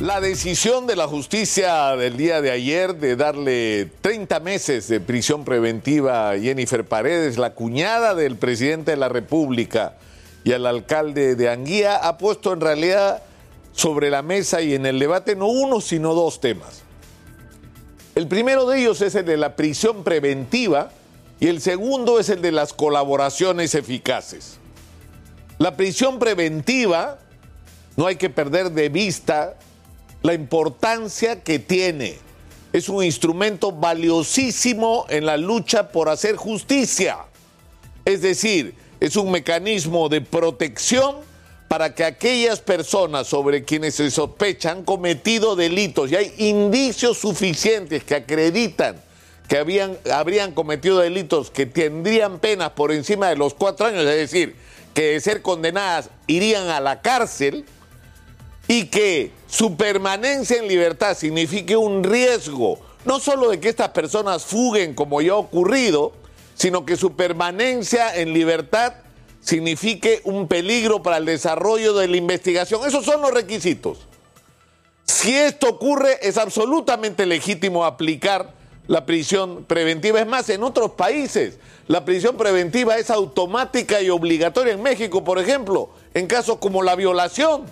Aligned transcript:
La 0.00 0.20
decisión 0.20 0.86
de 0.86 0.94
la 0.94 1.08
justicia 1.08 1.96
del 1.96 2.18
día 2.18 2.42
de 2.42 2.50
ayer 2.50 2.96
de 2.96 3.16
darle 3.16 3.90
30 4.02 4.40
meses 4.40 4.88
de 4.88 5.00
prisión 5.00 5.46
preventiva 5.46 6.28
a 6.28 6.38
Jennifer 6.38 6.84
Paredes, 6.84 7.38
la 7.38 7.54
cuñada 7.54 8.14
del 8.14 8.36
presidente 8.36 8.90
de 8.90 8.98
la 8.98 9.08
República 9.08 9.94
y 10.44 10.52
al 10.52 10.66
alcalde 10.66 11.34
de 11.34 11.48
Anguía, 11.48 11.96
ha 11.96 12.18
puesto 12.18 12.52
en 12.52 12.60
realidad 12.60 13.22
sobre 13.72 14.10
la 14.10 14.20
mesa 14.20 14.60
y 14.60 14.74
en 14.74 14.84
el 14.84 14.98
debate 14.98 15.34
no 15.34 15.46
uno, 15.46 15.80
sino 15.80 16.12
dos 16.12 16.42
temas. 16.42 16.82
El 18.14 18.28
primero 18.28 18.66
de 18.66 18.80
ellos 18.80 19.00
es 19.00 19.14
el 19.14 19.24
de 19.24 19.38
la 19.38 19.56
prisión 19.56 20.04
preventiva 20.04 20.90
y 21.40 21.46
el 21.46 21.62
segundo 21.62 22.20
es 22.20 22.28
el 22.28 22.42
de 22.42 22.52
las 22.52 22.74
colaboraciones 22.74 23.74
eficaces. 23.74 24.58
La 25.56 25.74
prisión 25.74 26.18
preventiva 26.18 27.16
no 27.96 28.06
hay 28.06 28.16
que 28.16 28.28
perder 28.28 28.72
de 28.72 28.90
vista 28.90 29.56
la 30.22 30.34
importancia 30.34 31.42
que 31.42 31.58
tiene. 31.58 32.18
Es 32.72 32.88
un 32.88 33.02
instrumento 33.04 33.72
valiosísimo 33.72 35.06
en 35.08 35.26
la 35.26 35.36
lucha 35.36 35.90
por 35.90 36.08
hacer 36.08 36.36
justicia. 36.36 37.18
Es 38.04 38.22
decir, 38.22 38.74
es 39.00 39.16
un 39.16 39.30
mecanismo 39.30 40.08
de 40.08 40.20
protección 40.20 41.16
para 41.68 41.94
que 41.94 42.04
aquellas 42.04 42.60
personas 42.60 43.26
sobre 43.26 43.64
quienes 43.64 43.96
se 43.96 44.10
sospecha 44.10 44.70
han 44.70 44.84
cometido 44.84 45.56
delitos 45.56 46.12
y 46.12 46.16
hay 46.16 46.34
indicios 46.38 47.18
suficientes 47.18 48.04
que 48.04 48.14
acreditan 48.14 48.96
que 49.48 49.58
habían, 49.58 49.96
habrían 50.12 50.52
cometido 50.52 50.98
delitos 50.98 51.50
que 51.50 51.66
tendrían 51.66 52.38
penas 52.38 52.70
por 52.70 52.92
encima 52.92 53.28
de 53.28 53.36
los 53.36 53.54
cuatro 53.54 53.86
años, 53.86 54.02
es 54.02 54.30
decir, 54.30 54.56
que 54.94 55.12
de 55.12 55.20
ser 55.20 55.42
condenadas 55.42 56.10
irían 56.26 56.68
a 56.68 56.80
la 56.80 57.00
cárcel, 57.00 57.64
y 58.68 58.86
que 58.86 59.30
su 59.46 59.76
permanencia 59.76 60.58
en 60.58 60.68
libertad 60.68 61.16
signifique 61.16 61.76
un 61.76 62.02
riesgo, 62.02 62.78
no 63.04 63.20
solo 63.20 63.50
de 63.50 63.60
que 63.60 63.68
estas 63.68 63.90
personas 63.90 64.44
fuguen 64.44 64.94
como 64.94 65.20
ya 65.20 65.32
ha 65.32 65.36
ocurrido, 65.36 66.12
sino 66.54 66.84
que 66.84 66.96
su 66.96 67.14
permanencia 67.14 68.16
en 68.16 68.32
libertad 68.32 68.94
signifique 69.40 70.20
un 70.24 70.48
peligro 70.48 71.02
para 71.02 71.18
el 71.18 71.24
desarrollo 71.24 71.94
de 71.94 72.08
la 72.08 72.16
investigación. 72.16 72.86
Esos 72.86 73.04
son 73.04 73.20
los 73.20 73.30
requisitos. 73.30 73.98
Si 75.04 75.36
esto 75.36 75.68
ocurre, 75.68 76.18
es 76.20 76.36
absolutamente 76.36 77.26
legítimo 77.26 77.84
aplicar 77.84 78.54
la 78.88 79.06
prisión 79.06 79.64
preventiva. 79.64 80.20
Es 80.20 80.26
más, 80.26 80.48
en 80.48 80.64
otros 80.64 80.92
países 80.92 81.58
la 81.86 82.04
prisión 82.04 82.36
preventiva 82.36 82.98
es 82.98 83.10
automática 83.10 84.00
y 84.00 84.10
obligatoria. 84.10 84.72
En 84.72 84.82
México, 84.82 85.22
por 85.22 85.38
ejemplo, 85.38 85.90
en 86.14 86.26
casos 86.26 86.56
como 86.56 86.82
la 86.82 86.96
violación 86.96 87.66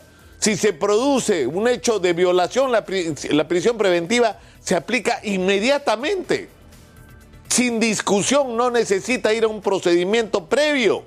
si 0.45 0.59
se 0.59 0.75
produce 0.75 1.47
un 1.47 1.69
hecho 1.69 2.01
de 2.01 2.13
violación, 2.13 2.71
la, 2.71 2.85
prisión 2.85 3.79
preventiva 3.79 4.39
se 4.61 4.77
aplica 4.77 5.19
inmediatamente. 5.23 6.51
Sin 7.49 7.81
discusión, 7.81 8.55
no 8.55 8.71
necesita 8.71 9.33
ir 9.33 9.45
a 9.45 9.49
un 9.49 9.63
procedimiento 9.63 10.45
previo. 10.45 11.03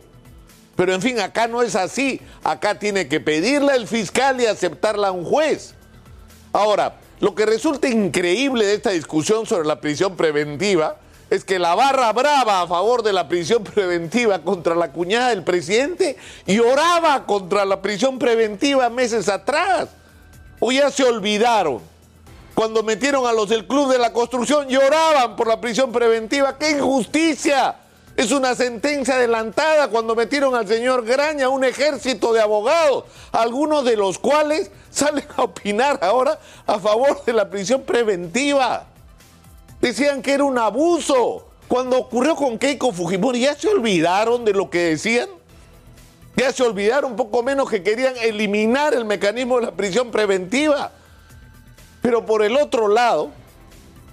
Pero 0.76 0.92
en 0.92 1.04
fin, 1.04 1.20
acá 1.20 1.48
no 1.48 1.62
es 1.62 1.76
así. 1.76 2.20
Acá 2.44 2.80
tiene 2.80 3.08
que 3.08 3.20
pedirla 3.20 3.76
el 3.76 3.88
fiscal 3.88 4.42
y 4.42 4.48
aceptarla 4.48 5.12
un 5.12 5.24
juez. 5.24 5.76
Ahora, 6.52 6.96
lo 7.20 7.36
que 7.36 7.46
resulta 7.46 7.88
increíble 7.88 8.66
de 8.66 8.74
esta 8.74 8.90
discusión 8.90 9.46
sobre 9.46 9.68
la 9.68 9.80
prisión 9.80 10.18
preventiva 10.18 10.98
es 11.30 11.44
que 11.44 11.60
la 11.60 11.76
barra 11.76 12.12
brava 12.14 12.62
a 12.62 12.68
favor 12.68 13.04
de 13.04 13.12
la 13.14 13.28
prisión 13.28 13.64
preventiva 13.64 14.40
contra 14.40 14.76
la 14.76 14.92
cuñada 14.92 15.30
del 15.30 15.44
presidente 15.44 16.18
lloraba 16.46 17.26
contra 17.26 17.66
la 17.66 17.82
prisión 17.82 18.18
preventiva 18.18 18.90
meses 18.90 19.28
atrás. 19.28 19.90
O 20.60 20.72
ya 20.72 20.90
se 20.90 21.04
olvidaron. 21.04 21.82
Cuando 22.56 22.82
metieron 22.82 23.28
a 23.28 23.34
los 23.34 23.50
del 23.50 23.68
Club 23.68 23.92
de 23.92 24.00
la 24.00 24.14
Construcción 24.14 24.68
lloraban 24.68 25.36
por 25.36 25.48
la 25.48 25.62
prisión 25.62 25.92
preventiva. 25.92 26.58
¡Qué 26.58 26.72
injusticia! 26.72 27.76
Es 28.16 28.32
una 28.32 28.56
sentencia 28.56 29.14
adelantada 29.14 29.90
cuando 29.90 30.16
metieron 30.16 30.56
al 30.56 30.68
señor 30.68 31.06
Graña 31.06 31.50
un 31.50 31.64
ejército 31.64 32.34
de 32.34 32.42
abogados, 32.42 33.04
algunos 33.32 33.86
de 33.86 33.96
los 33.96 34.18
cuales 34.18 34.72
salen 34.90 35.26
a 35.36 35.44
opinar 35.44 36.00
ahora 36.02 36.40
a 36.66 36.80
favor 36.80 37.24
de 37.26 37.34
la 37.34 37.48
prisión 37.48 37.84
preventiva. 37.84 38.88
Decían 39.82 40.22
que 40.22 40.34
era 40.34 40.44
un 40.44 40.58
abuso. 40.58 41.48
Cuando 41.68 41.98
ocurrió 41.98 42.36
con 42.36 42.58
Keiko 42.58 42.92
Fujimori, 42.92 43.42
¿ya 43.42 43.56
se 43.56 43.68
olvidaron 43.68 44.46
de 44.46 44.54
lo 44.54 44.70
que 44.70 44.80
decían? 44.80 45.30
Ya 46.36 46.52
se 46.52 46.64
olvidaron 46.64 47.16
poco 47.16 47.44
menos 47.44 47.70
que 47.70 47.84
querían 47.84 48.16
eliminar 48.18 48.94
el 48.94 49.06
mecanismo 49.06 49.60
de 49.60 49.66
la 49.66 49.72
prisión 49.72 50.12
preventiva. 50.12 50.92
Pero 52.02 52.26
por 52.26 52.44
el 52.44 52.56
otro 52.56 52.88
lado, 52.88 53.32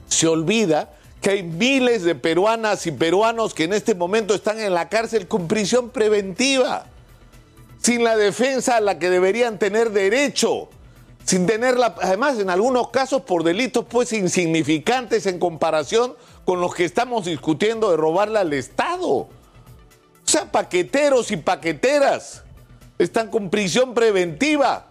se 0.08 0.26
olvida 0.26 0.90
que 1.20 1.30
hay 1.30 1.42
miles 1.42 2.02
de 2.02 2.14
peruanas 2.14 2.86
y 2.86 2.92
peruanos 2.92 3.54
que 3.54 3.64
en 3.64 3.72
este 3.72 3.94
momento 3.94 4.34
están 4.34 4.60
en 4.60 4.74
la 4.74 4.88
cárcel 4.88 5.28
con 5.28 5.48
prisión 5.48 5.90
preventiva, 5.90 6.86
sin 7.80 8.04
la 8.04 8.16
defensa 8.16 8.76
a 8.76 8.80
la 8.80 8.98
que 8.98 9.10
deberían 9.10 9.58
tener 9.58 9.90
derecho 9.90 10.68
sin 11.24 11.46
tenerla, 11.46 11.94
además 12.00 12.38
en 12.38 12.50
algunos 12.50 12.90
casos 12.90 13.22
por 13.22 13.42
delitos 13.44 13.86
pues 13.88 14.12
insignificantes 14.12 15.26
en 15.26 15.38
comparación 15.38 16.14
con 16.44 16.60
los 16.60 16.74
que 16.74 16.84
estamos 16.84 17.24
discutiendo 17.24 17.90
de 17.90 17.96
robarle 17.96 18.38
al 18.38 18.52
Estado. 18.52 19.08
O 19.08 19.28
sea, 20.24 20.50
paqueteros 20.50 21.30
y 21.30 21.36
paqueteras 21.36 22.42
están 22.98 23.30
con 23.30 23.50
prisión 23.50 23.94
preventiva 23.94 24.86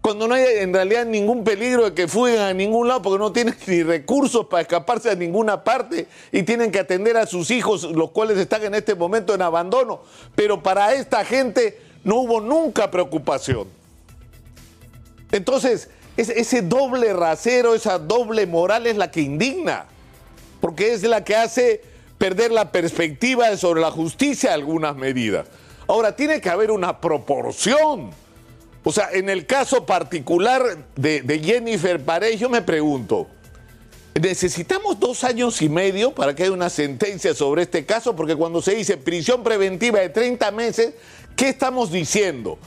cuando 0.00 0.28
no 0.28 0.34
hay 0.34 0.44
en 0.58 0.72
realidad 0.72 1.04
ningún 1.04 1.44
peligro 1.44 1.84
de 1.84 1.94
que 1.94 2.08
fuguen 2.08 2.38
a 2.38 2.54
ningún 2.54 2.86
lado 2.86 3.02
porque 3.02 3.18
no 3.18 3.32
tienen 3.32 3.56
ni 3.66 3.82
recursos 3.82 4.46
para 4.46 4.62
escaparse 4.62 5.10
a 5.10 5.14
ninguna 5.14 5.64
parte 5.64 6.06
y 6.30 6.44
tienen 6.44 6.70
que 6.70 6.78
atender 6.78 7.16
a 7.16 7.26
sus 7.26 7.50
hijos, 7.50 7.82
los 7.82 8.12
cuales 8.12 8.38
están 8.38 8.62
en 8.62 8.74
este 8.74 8.94
momento 8.94 9.34
en 9.34 9.42
abandono. 9.42 10.02
Pero 10.34 10.62
para 10.62 10.94
esta 10.94 11.24
gente 11.24 11.80
no 12.04 12.16
hubo 12.20 12.40
nunca 12.40 12.90
preocupación. 12.90 13.77
Entonces, 15.32 15.88
ese 16.16 16.62
doble 16.62 17.12
rasero, 17.12 17.74
esa 17.74 17.98
doble 17.98 18.46
moral 18.46 18.86
es 18.86 18.96
la 18.96 19.10
que 19.10 19.20
indigna, 19.20 19.86
porque 20.60 20.92
es 20.92 21.02
la 21.04 21.22
que 21.22 21.36
hace 21.36 21.82
perder 22.18 22.50
la 22.50 22.72
perspectiva 22.72 23.56
sobre 23.56 23.80
la 23.80 23.90
justicia 23.90 24.52
algunas 24.52 24.96
medidas. 24.96 25.46
Ahora, 25.86 26.16
tiene 26.16 26.40
que 26.40 26.50
haber 26.50 26.70
una 26.70 27.00
proporción. 27.00 28.10
O 28.84 28.92
sea, 28.92 29.10
en 29.12 29.28
el 29.28 29.46
caso 29.46 29.86
particular 29.86 30.62
de, 30.96 31.40
Jennifer 31.44 32.02
Paredes, 32.02 32.40
yo 32.40 32.48
me 32.48 32.62
pregunto, 32.62 33.26
¿necesitamos 34.20 34.98
dos 34.98 35.24
años 35.24 35.60
y 35.62 35.68
medio 35.68 36.14
para 36.14 36.34
que 36.34 36.44
haya 36.44 36.52
una 36.52 36.70
sentencia 36.70 37.34
sobre 37.34 37.62
este 37.62 37.86
caso? 37.86 38.16
Porque 38.16 38.34
cuando 38.34 38.60
se 38.60 38.74
dice 38.74 38.96
prisión 38.96 39.42
preventiva 39.42 40.00
de 40.00 40.08
30 40.08 40.50
meses, 40.52 40.94
¿qué 41.36 41.50
estamos 41.50 41.92
diciendo? 41.92 42.58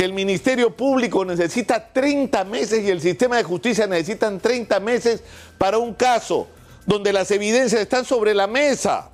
Que 0.00 0.06
el 0.06 0.14
Ministerio 0.14 0.74
Público 0.74 1.26
necesita 1.26 1.92
30 1.92 2.44
meses 2.44 2.82
y 2.82 2.88
el 2.88 3.02
sistema 3.02 3.36
de 3.36 3.44
justicia 3.44 3.86
necesitan 3.86 4.40
30 4.40 4.80
meses 4.80 5.22
para 5.58 5.76
un 5.76 5.92
caso 5.92 6.48
donde 6.86 7.12
las 7.12 7.30
evidencias 7.30 7.82
están 7.82 8.06
sobre 8.06 8.32
la 8.32 8.46
mesa. 8.46 9.10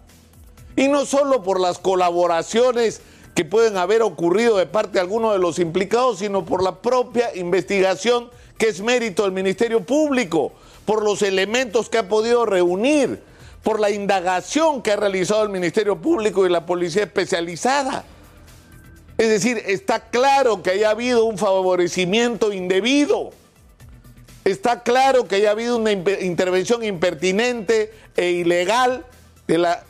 Y 0.77 0.87
no 0.87 1.05
solo 1.05 1.43
por 1.43 1.59
las 1.59 1.81
colaboraciones 1.81 3.01
que 3.35 3.45
pueden 3.45 3.79
haber 3.79 4.03
ocurrido 4.03 4.59
de 4.59 4.67
parte 4.67 4.93
de 4.93 5.01
algunos 5.01 5.33
de 5.33 5.41
los 5.41 5.59
implicados, 5.59 6.21
sino 6.21 6.45
por 6.45 6.63
la 6.63 6.77
propia 6.77 7.35
investigación 7.35 8.31
que 8.57 8.69
es 8.69 8.81
mérito 8.81 9.25
del 9.25 9.33
Ministerio 9.33 9.85
Público, 9.85 10.53
por 10.85 11.03
los 11.03 11.23
elementos 11.23 11.89
que 11.89 11.99
ha 11.99 12.09
podido 12.09 12.47
reunir, 12.47 13.21
por 13.65 13.81
la 13.81 13.91
indagación 13.91 14.83
que 14.83 14.93
ha 14.93 14.97
realizado 14.97 15.43
el 15.43 15.49
Ministerio 15.49 16.01
Público 16.01 16.47
y 16.47 16.49
la 16.49 16.65
Policía 16.65 17.03
Especializada. 17.03 18.05
Es 19.19 19.29
decir, 19.29 19.63
está 19.67 20.11
claro 20.11 20.63
que 20.63 20.71
haya 20.71 20.91
habido 20.91 21.25
un 21.25 21.39
favorecimiento 21.39 22.53
indebido. 22.53 23.31
Está 24.45 24.83
claro 24.83 25.27
que 25.27 25.37
haya 25.37 25.51
habido 25.51 25.77
una 25.79 25.93
intervención 25.93 26.85
impertinente 26.85 27.93
e 28.17 28.31
ilegal 28.31 29.05
de 29.49 29.59
la 29.59 29.83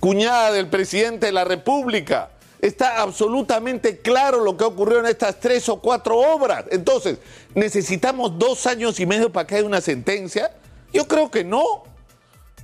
cuñada 0.00 0.52
del 0.52 0.68
presidente 0.68 1.26
de 1.26 1.32
la 1.32 1.44
República. 1.44 2.30
Está 2.60 3.00
absolutamente 3.00 3.98
claro 3.98 4.42
lo 4.42 4.56
que 4.56 4.64
ocurrió 4.64 4.98
en 4.98 5.06
estas 5.06 5.38
tres 5.38 5.68
o 5.68 5.80
cuatro 5.80 6.18
obras. 6.18 6.64
Entonces, 6.70 7.18
¿necesitamos 7.54 8.38
dos 8.38 8.66
años 8.66 8.98
y 8.98 9.06
medio 9.06 9.32
para 9.32 9.46
que 9.46 9.54
haya 9.54 9.66
una 9.66 9.80
sentencia? 9.80 10.50
Yo 10.92 11.06
creo 11.06 11.30
que 11.30 11.44
no. 11.44 11.84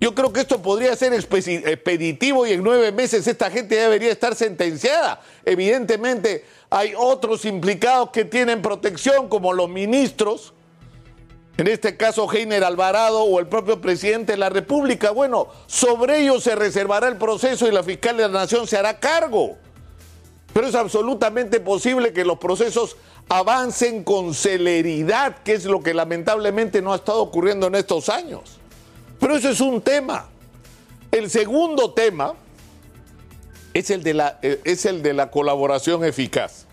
Yo 0.00 0.14
creo 0.14 0.32
que 0.32 0.40
esto 0.40 0.60
podría 0.60 0.94
ser 0.96 1.12
expeditivo 1.14 2.46
y 2.46 2.52
en 2.52 2.62
nueve 2.62 2.92
meses 2.92 3.26
esta 3.26 3.50
gente 3.50 3.76
debería 3.76 4.10
estar 4.10 4.34
sentenciada. 4.34 5.20
Evidentemente 5.44 6.44
hay 6.68 6.94
otros 6.96 7.44
implicados 7.44 8.10
que 8.10 8.24
tienen 8.24 8.60
protección, 8.60 9.28
como 9.28 9.52
los 9.52 9.68
ministros, 9.68 10.52
en 11.56 11.68
este 11.68 11.96
caso 11.96 12.30
Heiner 12.30 12.64
Alvarado 12.64 13.22
o 13.22 13.38
el 13.38 13.46
propio 13.46 13.80
presidente 13.80 14.32
de 14.32 14.38
la 14.38 14.48
República. 14.48 15.12
Bueno, 15.12 15.48
sobre 15.66 16.22
ellos 16.22 16.42
se 16.42 16.56
reservará 16.56 17.06
el 17.06 17.16
proceso 17.16 17.68
y 17.68 17.72
la 17.72 17.84
fiscal 17.84 18.16
de 18.16 18.24
la 18.24 18.40
Nación 18.40 18.66
se 18.66 18.76
hará 18.76 18.98
cargo. 18.98 19.56
Pero 20.52 20.66
es 20.66 20.74
absolutamente 20.74 21.60
posible 21.60 22.12
que 22.12 22.24
los 22.24 22.38
procesos 22.38 22.96
avancen 23.28 24.02
con 24.02 24.34
celeridad, 24.34 25.42
que 25.44 25.52
es 25.52 25.64
lo 25.64 25.80
que 25.82 25.94
lamentablemente 25.94 26.82
no 26.82 26.92
ha 26.92 26.96
estado 26.96 27.22
ocurriendo 27.22 27.68
en 27.68 27.76
estos 27.76 28.08
años. 28.08 28.58
Pero 29.24 29.36
eso 29.36 29.48
es 29.48 29.60
un 29.62 29.80
tema. 29.80 30.28
El 31.10 31.30
segundo 31.30 31.94
tema 31.94 32.34
es 33.72 33.88
el 33.88 34.02
de 34.02 34.12
la, 34.12 34.38
eh, 34.42 34.60
es 34.64 34.84
el 34.84 35.02
de 35.02 35.14
la 35.14 35.30
colaboración 35.30 36.04
eficaz. 36.04 36.66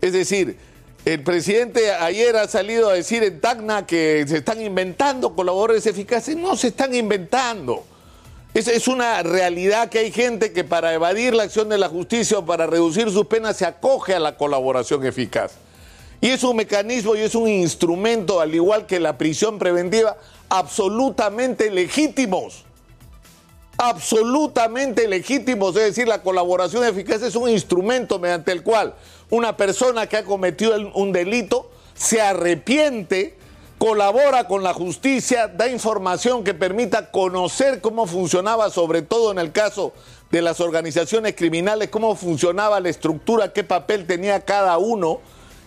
Es 0.00 0.14
decir, 0.14 0.56
el 1.04 1.22
presidente 1.22 1.92
ayer 1.92 2.36
ha 2.36 2.48
salido 2.48 2.88
a 2.88 2.94
decir 2.94 3.22
en 3.22 3.38
Tacna 3.38 3.84
que 3.84 4.24
se 4.26 4.38
están 4.38 4.62
inventando 4.62 5.36
colaboradores 5.36 5.84
eficaces. 5.86 6.34
No 6.38 6.56
se 6.56 6.68
están 6.68 6.94
inventando. 6.94 7.84
Es, 8.54 8.66
es 8.66 8.88
una 8.88 9.22
realidad 9.22 9.90
que 9.90 9.98
hay 9.98 10.10
gente 10.10 10.54
que 10.54 10.64
para 10.64 10.94
evadir 10.94 11.34
la 11.34 11.42
acción 11.42 11.68
de 11.68 11.76
la 11.76 11.90
justicia 11.90 12.38
o 12.38 12.46
para 12.46 12.66
reducir 12.66 13.10
sus 13.10 13.26
penas 13.26 13.58
se 13.58 13.66
acoge 13.66 14.14
a 14.14 14.20
la 14.20 14.38
colaboración 14.38 15.04
eficaz. 15.04 15.52
Y 16.20 16.30
es 16.30 16.42
un 16.42 16.56
mecanismo 16.56 17.14
y 17.14 17.20
es 17.20 17.34
un 17.34 17.48
instrumento, 17.48 18.40
al 18.40 18.54
igual 18.54 18.86
que 18.86 18.98
la 18.98 19.18
prisión 19.18 19.58
preventiva, 19.58 20.16
absolutamente 20.48 21.70
legítimos. 21.70 22.64
Absolutamente 23.76 25.08
legítimos. 25.08 25.76
Es 25.76 25.82
decir, 25.82 26.08
la 26.08 26.22
colaboración 26.22 26.84
eficaz 26.84 27.22
es 27.22 27.34
un 27.34 27.50
instrumento 27.50 28.18
mediante 28.18 28.52
el 28.52 28.62
cual 28.62 28.94
una 29.30 29.56
persona 29.56 30.06
que 30.06 30.16
ha 30.16 30.24
cometido 30.24 30.74
un 30.94 31.12
delito 31.12 31.70
se 31.94 32.20
arrepiente, 32.20 33.36
colabora 33.78 34.46
con 34.46 34.62
la 34.62 34.72
justicia, 34.72 35.48
da 35.48 35.68
información 35.68 36.44
que 36.44 36.54
permita 36.54 37.10
conocer 37.10 37.80
cómo 37.80 38.06
funcionaba, 38.06 38.70
sobre 38.70 39.02
todo 39.02 39.32
en 39.32 39.38
el 39.38 39.52
caso 39.52 39.92
de 40.30 40.42
las 40.42 40.60
organizaciones 40.60 41.34
criminales, 41.36 41.88
cómo 41.90 42.14
funcionaba 42.16 42.80
la 42.80 42.88
estructura, 42.88 43.52
qué 43.52 43.64
papel 43.64 44.06
tenía 44.06 44.40
cada 44.40 44.78
uno 44.78 45.20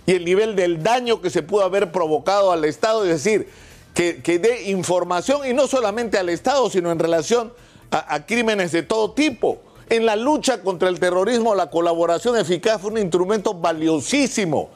y 0.08 0.14
el 0.14 0.24
nivel 0.24 0.56
del 0.56 0.82
daño 0.82 1.22
que 1.22 1.30
se 1.30 1.44
pudo 1.44 1.64
haber 1.64 1.92
provocado 1.92 2.54
al 2.54 2.64
Estado, 2.64 3.04
es 3.04 3.10
decir, 3.10 3.50
que, 3.94 4.24
que 4.24 4.40
dé 4.40 4.70
información 4.70 5.46
y 5.46 5.54
no 5.54 5.68
solamente 5.68 6.18
al 6.18 6.30
Estado, 6.30 6.70
sino 6.70 6.94
en 6.94 6.98
relación 6.98 7.52
a, 7.92 8.16
a 8.16 8.26
crímenes 8.26 8.72
de 8.72 8.84
todo 8.84 9.12
tipo. 9.12 9.60
En 9.90 10.06
la 10.06 10.16
lucha 10.16 10.62
contra 10.62 10.88
el 10.88 10.98
terrorismo, 10.98 11.54
la 11.56 11.70
colaboración 11.70 12.38
eficaz 12.38 12.82
fue 12.82 12.92
un 12.92 13.00
instrumento 13.00 13.54
valiosísimo. 13.54 14.70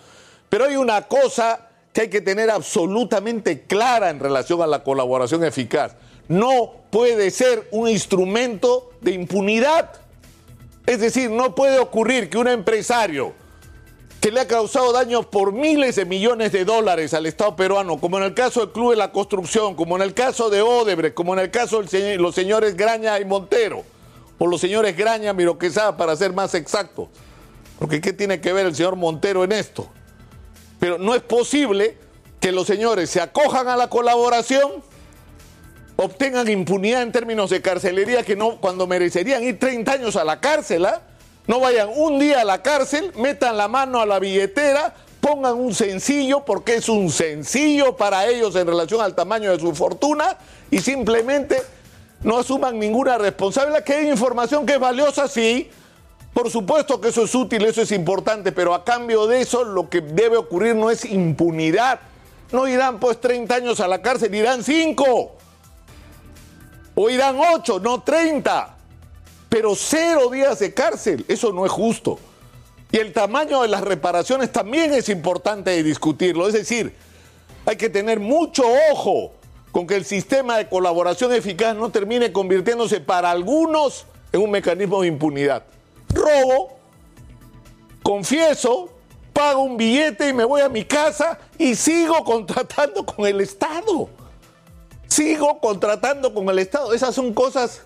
Pero 0.50 0.66
hay 0.66 0.76
una 0.76 1.08
cosa 1.08 1.70
que 1.94 2.02
hay 2.02 2.10
que 2.10 2.20
tener 2.20 2.50
absolutamente 2.50 3.62
clara 3.62 4.10
en 4.10 4.20
relación 4.20 4.62
a 4.62 4.68
la 4.68 4.84
colaboración 4.84 5.46
eficaz. 5.46 5.94
No 6.28 6.74
puede 6.90 7.32
ser 7.32 7.70
un 7.72 7.88
instrumento 7.88 8.92
de 9.00 9.12
impunidad. 9.12 9.92
Es 10.86 11.00
decir, 11.00 11.30
no 11.30 11.56
puede 11.56 11.80
ocurrir 11.80 12.30
que 12.30 12.38
un 12.38 12.50
empresario 12.50 13.40
que 14.22 14.32
le 14.32 14.40
ha 14.40 14.48
causado 14.48 14.94
daños 14.94 15.26
por 15.26 15.52
miles 15.52 15.96
de 15.96 16.06
millones 16.06 16.52
de 16.52 16.64
dólares 16.64 17.16
al 17.16 17.26
Estado 17.26 17.56
peruano, 17.56 18.00
como 18.00 18.20
en 18.20 18.24
el 18.24 18.36
caso 18.36 18.60
del 18.60 18.72
Club 18.72 18.92
de 18.92 18.98
la 18.98 19.12
Construcción, 19.12 19.74
como 19.74 19.96
en 19.96 20.04
el 20.04 20.14
caso 20.14 20.52
de 20.52 20.62
Odebrecht, 20.62 21.16
como 21.16 21.34
en 21.34 21.40
el 21.40 21.50
caso 21.50 21.82
de 21.82 22.18
los 22.18 22.36
señores 22.36 22.78
Graña 22.78 23.20
y 23.20 23.26
Montero, 23.26 23.84
o 24.38 24.46
los 24.46 24.62
señores 24.62 24.96
Graña, 24.96 25.34
Miroquesada, 25.34 25.98
para 25.98 26.16
ser 26.16 26.34
más 26.34 26.54
exacto. 26.54 27.10
Porque 27.80 28.00
¿qué 28.00 28.14
tiene 28.14 28.40
que 28.40 28.54
ver 28.54 28.68
el 28.68 28.76
señor 28.76 28.96
Montero 28.96 29.44
en 29.44 29.54
esto? 29.54 29.90
Pero 30.80 31.00
no 31.00 31.16
es 31.16 31.24
posible 31.24 31.98
que 32.40 32.52
los 32.52 32.68
señores 32.68 33.10
se 33.10 33.22
acojan 33.22 33.68
a 33.70 33.76
la 33.76 33.90
colaboración, 33.90 34.84
obtengan 35.96 36.48
impunidad 36.48 37.02
en 37.02 37.12
términos 37.12 37.50
de 37.50 37.64
carcelería 37.64 38.22
que 38.22 38.36
no 38.36 38.62
cuando 38.62 38.86
merecerían 38.86 39.44
ir 39.44 39.58
30 39.58 39.92
años 39.92 40.16
a 40.16 40.24
la 40.24 40.40
cárcel, 40.40 40.86
¿ah? 40.86 41.02
No 41.48 41.60
vayan 41.60 41.90
un 41.96 42.20
día 42.20 42.42
a 42.42 42.46
la 42.46 42.62
cárcel, 42.62 43.12
metan 43.18 43.58
la 43.58 43.68
mano 43.68 44.00
a 44.00 44.06
la 44.06 44.20
billetera, 44.20 44.94
pongan 45.20 45.56
un 45.56 45.74
sencillo, 45.74 46.46
porque 46.46 46.76
es 46.76 46.88
un 46.88 47.10
sencillo 47.10 47.96
para 47.96 48.28
ellos 48.28 48.56
en 48.56 48.68
relación 48.68 49.02
al 49.02 49.16
tamaño 49.16 49.52
de 49.52 49.60
su 49.60 49.74
fortuna, 49.74 50.38
y 50.70 50.80
simplemente 50.80 51.62
no 52.22 52.38
asuman 52.38 52.78
ninguna 52.78 53.18
responsabilidad. 53.18 53.84
Que 53.84 53.94
hay 53.94 54.10
información 54.10 54.66
que 54.66 54.74
es 54.74 54.80
valiosa, 54.80 55.28
sí. 55.28 55.70
Por 56.34 56.50
supuesto 56.50 57.02
que 57.02 57.10
eso 57.10 57.24
es 57.24 57.36
útil, 57.36 57.66
eso 57.66 57.82
es 57.82 57.92
importante, 57.92 58.52
pero 58.52 58.74
a 58.74 58.86
cambio 58.86 59.28
de 59.28 59.42
eso 59.42 59.64
lo 59.64 59.90
que 59.90 60.02
debe 60.02 60.38
ocurrir 60.38 60.76
no 60.76 60.90
es 60.90 61.04
impunidad. 61.06 62.00
No 62.52 62.68
irán 62.68 63.00
pues 63.00 63.20
30 63.20 63.56
años 63.56 63.80
a 63.80 63.88
la 63.88 64.02
cárcel, 64.02 64.34
irán 64.34 64.64
5. 64.64 65.32
O 66.96 67.10
irán 67.10 67.38
8, 67.38 67.80
no 67.80 68.02
30 68.02 68.78
pero 69.52 69.76
cero 69.76 70.30
días 70.30 70.60
de 70.60 70.74
cárcel. 70.74 71.26
Eso 71.28 71.52
no 71.52 71.66
es 71.66 71.72
justo. 71.74 72.18
Y 72.90 73.00
el 73.00 73.12
tamaño 73.12 73.62
de 73.64 73.68
las 73.68 73.82
reparaciones 73.82 74.50
también 74.50 74.94
es 74.94 75.10
importante 75.10 75.84
discutirlo. 75.84 76.48
Es 76.48 76.54
decir, 76.54 76.96
hay 77.66 77.76
que 77.76 77.90
tener 77.90 78.22
mucho 78.22 78.64
ojo 78.94 79.34
con 79.74 79.86
que 79.86 79.98
el 79.98 80.06
sistema 80.06 80.58
de 80.58 80.70
colaboración 80.70 81.34
eficaz 81.34 81.76
no 81.76 81.90
termine 81.92 82.32
convirtiéndose 82.32 83.02
para 83.02 83.30
algunos 83.30 84.06
en 84.32 84.40
un 84.40 84.52
mecanismo 84.52 85.02
de 85.02 85.10
impunidad. 85.10 85.66
Robo, 86.14 86.78
confieso, 88.04 88.90
pago 89.34 89.64
un 89.64 89.76
billete 89.76 90.30
y 90.30 90.34
me 90.34 90.46
voy 90.46 90.62
a 90.62 90.70
mi 90.70 90.86
casa 90.86 91.38
y 91.58 91.76
sigo 91.76 92.24
contratando 92.24 93.06
con 93.06 93.26
el 93.28 93.42
Estado. 93.42 94.08
Sigo 95.08 95.60
contratando 95.60 96.34
con 96.34 96.48
el 96.48 96.60
Estado. 96.60 96.94
Esas 96.94 97.14
son 97.14 97.34
cosas 97.34 97.82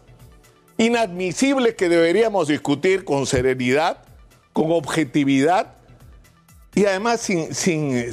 inadmisible 0.78 1.76
que 1.76 1.90
deberíamos 1.90 2.48
discutir 2.48 3.06
con 3.06 3.26
serenidad, 3.26 4.00
con 4.54 4.72
objetividad 4.72 5.74
y 6.74 6.86
además 6.86 7.22
sin, 7.22 7.56
sin, 7.56 8.06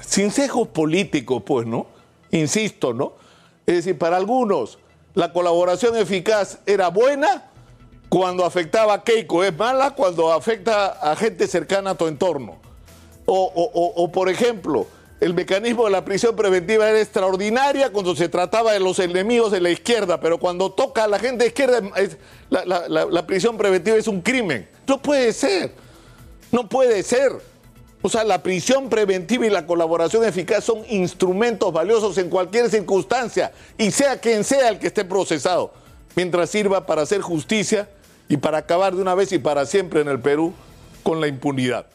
sin 0.00 0.30
sesgos 0.30 0.68
políticos, 0.68 1.42
pues, 1.44 1.66
¿no? 1.66 1.88
Insisto, 2.30 2.94
¿no? 2.94 3.14
Es 3.66 3.76
decir, 3.76 3.98
para 3.98 4.16
algunos 4.16 4.78
la 5.14 5.32
colaboración 5.32 5.96
eficaz 5.96 6.58
era 6.66 6.88
buena 6.88 7.50
cuando 8.08 8.44
afectaba 8.44 8.94
a 8.94 9.04
Keiko, 9.04 9.42
es 9.44 9.56
mala 9.56 9.90
cuando 9.92 10.32
afecta 10.32 10.86
a 10.86 11.16
gente 11.16 11.46
cercana 11.46 11.90
a 11.90 11.94
tu 11.96 12.06
entorno. 12.06 12.58
O, 13.26 13.52
o, 13.54 14.02
o 14.02 14.12
por 14.12 14.28
ejemplo, 14.28 14.86
el 15.20 15.34
mecanismo 15.34 15.84
de 15.84 15.90
la 15.90 16.04
prisión 16.04 16.34
preventiva 16.34 16.88
era 16.88 16.98
extraordinaria 16.98 17.92
cuando 17.92 18.16
se 18.16 18.30
trataba 18.30 18.72
de 18.72 18.80
los 18.80 18.98
enemigos 18.98 19.52
de 19.52 19.60
la 19.60 19.70
izquierda, 19.70 20.18
pero 20.18 20.38
cuando 20.38 20.72
toca 20.72 21.04
a 21.04 21.08
la 21.08 21.18
gente 21.18 21.44
de 21.44 21.48
izquierda, 21.48 21.82
la, 22.48 22.88
la, 22.88 23.26
prisión 23.26 23.58
preventiva 23.58 23.98
es 23.98 24.08
un 24.08 24.22
crimen. 24.22 24.66
No 24.86 25.00
puede 25.00 25.34
ser, 25.34 25.72
no 26.50 26.66
puede 26.68 27.02
ser. 27.02 27.32
O 28.00 28.08
sea, 28.08 28.24
la 28.24 28.42
prisión 28.42 28.88
preventiva 28.88 29.44
y 29.44 29.50
la 29.50 29.66
colaboración 29.66 30.24
eficaz 30.24 30.64
son 30.64 30.84
instrumentos 30.88 31.70
valiosos 31.70 32.16
en 32.16 32.30
cualquier 32.30 32.70
circunstancia, 32.70 33.52
y 33.76 33.90
sea 33.90 34.18
quien 34.18 34.42
sea 34.42 34.70
el 34.70 34.78
que 34.78 34.86
esté 34.86 35.04
procesado, 35.04 35.74
mientras 36.16 36.48
sirva 36.48 36.86
para 36.86 37.02
hacer 37.02 37.20
justicia 37.20 37.90
y 38.26 38.38
para 38.38 38.58
acabar 38.58 38.94
de 38.94 39.02
una 39.02 39.14
vez 39.14 39.32
y 39.32 39.38
para 39.38 39.66
siempre 39.66 40.00
en 40.00 40.08
el 40.08 40.18
Perú 40.18 40.54
con 41.02 41.20
la 41.20 41.28
impunidad. 41.28 41.86